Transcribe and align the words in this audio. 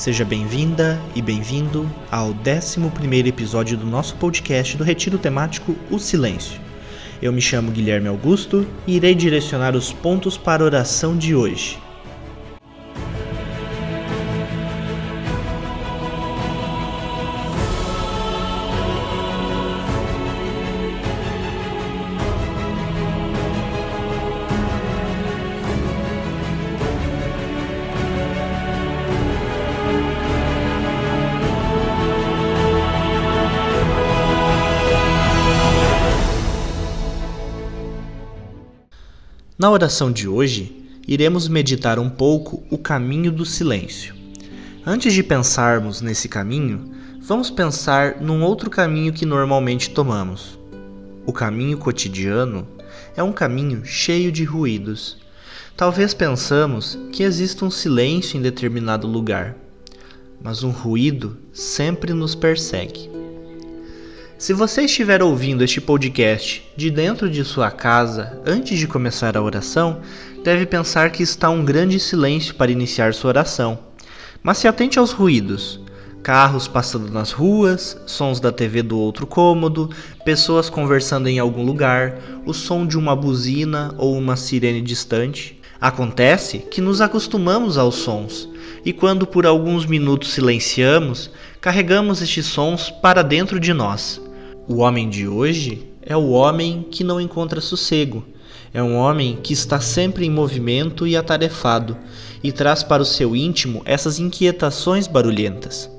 Seja 0.00 0.24
bem-vinda 0.24 0.98
e 1.14 1.20
bem-vindo 1.20 1.86
ao 2.10 2.28
11 2.30 3.28
episódio 3.28 3.76
do 3.76 3.84
nosso 3.84 4.16
podcast 4.16 4.74
do 4.74 4.82
Retiro 4.82 5.18
Temático 5.18 5.76
O 5.90 5.98
Silêncio. 5.98 6.58
Eu 7.20 7.30
me 7.30 7.40
chamo 7.42 7.70
Guilherme 7.70 8.08
Augusto 8.08 8.66
e 8.86 8.96
irei 8.96 9.14
direcionar 9.14 9.76
os 9.76 9.92
pontos 9.92 10.38
para 10.38 10.62
a 10.62 10.64
oração 10.64 11.18
de 11.18 11.34
hoje. 11.34 11.78
Na 39.60 39.70
oração 39.70 40.10
de 40.10 40.26
hoje, 40.26 40.74
iremos 41.06 41.46
meditar 41.46 41.98
um 41.98 42.08
pouco 42.08 42.64
o 42.70 42.78
caminho 42.78 43.30
do 43.30 43.44
silêncio. 43.44 44.14
Antes 44.86 45.12
de 45.12 45.22
pensarmos 45.22 46.00
nesse 46.00 46.30
caminho, 46.30 46.90
vamos 47.20 47.50
pensar 47.50 48.22
num 48.22 48.42
outro 48.42 48.70
caminho 48.70 49.12
que 49.12 49.26
normalmente 49.26 49.90
tomamos. 49.90 50.58
O 51.26 51.32
caminho 51.34 51.76
cotidiano 51.76 52.66
é 53.14 53.22
um 53.22 53.34
caminho 53.34 53.84
cheio 53.84 54.32
de 54.32 54.44
ruídos. 54.44 55.18
Talvez 55.76 56.14
pensamos 56.14 56.98
que 57.12 57.22
exista 57.22 57.62
um 57.62 57.70
silêncio 57.70 58.38
em 58.38 58.40
determinado 58.40 59.06
lugar, 59.06 59.54
mas 60.42 60.62
um 60.62 60.70
ruído 60.70 61.36
sempre 61.52 62.14
nos 62.14 62.34
persegue. 62.34 63.09
Se 64.40 64.54
você 64.54 64.84
estiver 64.84 65.22
ouvindo 65.22 65.62
este 65.62 65.82
podcast 65.82 66.66
de 66.74 66.90
dentro 66.90 67.28
de 67.28 67.44
sua 67.44 67.70
casa 67.70 68.40
antes 68.46 68.78
de 68.78 68.88
começar 68.88 69.36
a 69.36 69.42
oração, 69.42 70.00
deve 70.42 70.64
pensar 70.64 71.10
que 71.10 71.22
está 71.22 71.50
um 71.50 71.62
grande 71.62 72.00
silêncio 72.00 72.54
para 72.54 72.72
iniciar 72.72 73.12
sua 73.12 73.28
oração. 73.28 73.78
Mas 74.42 74.56
se 74.56 74.66
atente 74.66 74.98
aos 74.98 75.12
ruídos: 75.12 75.78
carros 76.22 76.66
passando 76.66 77.12
nas 77.12 77.32
ruas, 77.32 78.00
sons 78.06 78.40
da 78.40 78.50
TV 78.50 78.82
do 78.82 78.98
outro 78.98 79.26
cômodo, 79.26 79.90
pessoas 80.24 80.70
conversando 80.70 81.28
em 81.28 81.38
algum 81.38 81.62
lugar, 81.62 82.18
o 82.46 82.54
som 82.54 82.86
de 82.86 82.96
uma 82.96 83.14
buzina 83.14 83.94
ou 83.98 84.16
uma 84.16 84.36
sirene 84.36 84.80
distante. 84.80 85.60
Acontece 85.78 86.60
que 86.60 86.80
nos 86.80 87.02
acostumamos 87.02 87.76
aos 87.76 87.96
sons, 87.96 88.48
e 88.86 88.92
quando 88.94 89.26
por 89.26 89.44
alguns 89.44 89.84
minutos 89.84 90.32
silenciamos, 90.32 91.30
carregamos 91.60 92.22
estes 92.22 92.46
sons 92.46 92.90
para 92.90 93.22
dentro 93.22 93.60
de 93.60 93.74
nós. 93.74 94.18
O 94.72 94.82
homem 94.82 95.10
de 95.10 95.26
hoje 95.26 95.84
é 96.00 96.16
o 96.16 96.30
homem 96.30 96.86
que 96.88 97.02
não 97.02 97.20
encontra 97.20 97.60
sossego. 97.60 98.24
É 98.72 98.80
um 98.80 98.94
homem 98.94 99.36
que 99.42 99.52
está 99.52 99.80
sempre 99.80 100.24
em 100.24 100.30
movimento 100.30 101.08
e 101.08 101.16
atarefado 101.16 101.96
e 102.40 102.52
traz 102.52 102.84
para 102.84 103.02
o 103.02 103.04
seu 103.04 103.34
íntimo 103.34 103.82
essas 103.84 104.20
inquietações 104.20 105.08
barulhentas. 105.08 105.90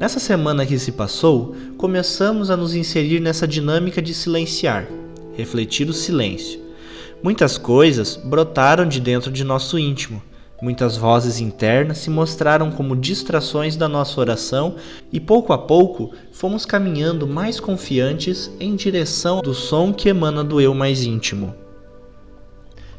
Nessa 0.00 0.18
semana 0.18 0.64
que 0.64 0.78
se 0.78 0.92
passou, 0.92 1.54
começamos 1.76 2.48
a 2.48 2.56
nos 2.56 2.74
inserir 2.74 3.20
nessa 3.20 3.46
dinâmica 3.46 4.00
de 4.00 4.14
silenciar, 4.14 4.88
refletir 5.36 5.86
o 5.86 5.92
silêncio. 5.92 6.58
Muitas 7.22 7.58
coisas 7.58 8.16
brotaram 8.16 8.88
de 8.88 8.98
dentro 8.98 9.30
de 9.30 9.44
nosso 9.44 9.78
íntimo 9.78 10.22
Muitas 10.62 10.96
vozes 10.96 11.40
internas 11.40 11.98
se 11.98 12.08
mostraram 12.08 12.70
como 12.70 12.96
distrações 12.96 13.76
da 13.76 13.88
nossa 13.88 14.20
oração 14.20 14.76
e 15.12 15.18
pouco 15.18 15.52
a 15.52 15.58
pouco 15.58 16.12
fomos 16.32 16.64
caminhando 16.64 17.26
mais 17.26 17.58
confiantes 17.58 18.50
em 18.60 18.76
direção 18.76 19.40
do 19.40 19.52
som 19.52 19.92
que 19.92 20.08
emana 20.08 20.44
do 20.44 20.60
eu 20.60 20.72
mais 20.72 21.02
íntimo. 21.02 21.54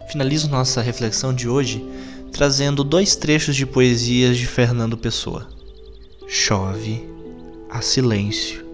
Finalizo 0.09 0.49
nossa 0.49 0.81
reflexão 0.81 1.33
de 1.33 1.47
hoje 1.47 1.83
trazendo 2.31 2.83
dois 2.83 3.15
trechos 3.15 3.55
de 3.55 3.65
poesias 3.65 4.35
de 4.35 4.45
Fernando 4.45 4.97
Pessoa. 4.97 5.47
Chove, 6.27 7.07
há 7.69 7.81
silêncio, 7.81 8.65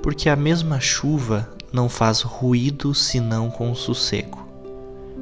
porque 0.00 0.28
a 0.28 0.36
mesma 0.36 0.78
chuva 0.78 1.50
não 1.72 1.88
faz 1.88 2.20
ruído 2.20 2.94
senão 2.94 3.50
com 3.50 3.74
sossego. 3.74 4.46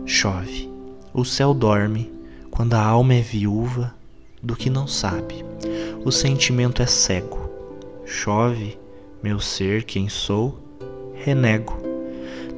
Chove, 0.04 0.70
o 1.14 1.24
céu 1.24 1.54
dorme 1.54 2.19
quando 2.60 2.74
a 2.74 2.82
alma 2.82 3.14
é 3.14 3.22
viúva 3.22 3.94
do 4.42 4.54
que 4.54 4.68
não 4.68 4.86
sabe, 4.86 5.42
o 6.04 6.12
sentimento 6.12 6.82
é 6.82 6.86
cego. 6.86 7.48
Chove, 8.04 8.78
meu 9.22 9.40
ser, 9.40 9.84
quem 9.84 10.10
sou, 10.10 10.60
renego. 11.14 11.74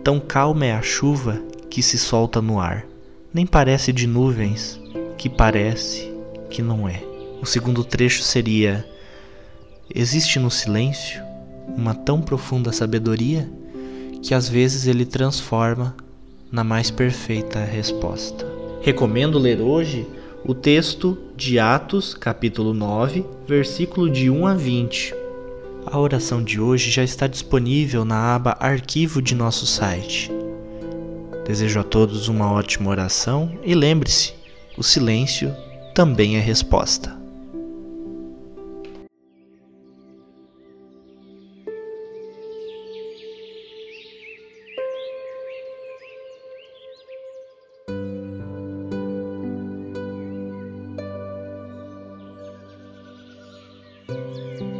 Tão 0.02 0.18
calma 0.18 0.66
é 0.66 0.72
a 0.72 0.82
chuva 0.82 1.40
que 1.70 1.80
se 1.80 1.98
solta 1.98 2.42
no 2.42 2.58
ar, 2.58 2.84
nem 3.32 3.46
parece 3.46 3.92
de 3.92 4.08
nuvens, 4.08 4.80
que 5.16 5.28
parece 5.28 6.12
que 6.50 6.62
não 6.62 6.88
é. 6.88 7.00
O 7.40 7.46
segundo 7.46 7.84
trecho 7.84 8.24
seria: 8.24 8.84
Existe 9.94 10.40
no 10.40 10.50
silêncio 10.50 11.22
uma 11.76 11.94
tão 11.94 12.20
profunda 12.20 12.72
sabedoria 12.72 13.48
que 14.20 14.34
às 14.34 14.48
vezes 14.48 14.88
ele 14.88 15.06
transforma 15.06 15.94
na 16.50 16.64
mais 16.64 16.90
perfeita 16.90 17.60
resposta. 17.60 18.51
Recomendo 18.82 19.38
ler 19.38 19.60
hoje 19.60 20.04
o 20.44 20.52
texto 20.52 21.16
de 21.36 21.56
Atos, 21.56 22.14
capítulo 22.14 22.74
9, 22.74 23.24
versículo 23.46 24.10
de 24.10 24.28
1 24.28 24.44
a 24.44 24.54
20. 24.54 25.14
A 25.86 26.00
oração 26.00 26.42
de 26.42 26.60
hoje 26.60 26.90
já 26.90 27.04
está 27.04 27.28
disponível 27.28 28.04
na 28.04 28.34
aba 28.34 28.56
Arquivo 28.58 29.22
de 29.22 29.36
nosso 29.36 29.66
site. 29.66 30.32
Desejo 31.46 31.78
a 31.78 31.84
todos 31.84 32.26
uma 32.26 32.50
ótima 32.50 32.90
oração 32.90 33.52
e 33.62 33.72
lembre-se: 33.72 34.34
o 34.76 34.82
silêncio 34.82 35.54
também 35.94 36.36
é 36.36 36.40
resposta. 36.40 37.21
Música 54.12 54.71